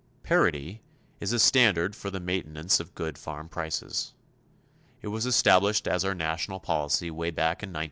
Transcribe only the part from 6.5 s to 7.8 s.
policy way back in 1933.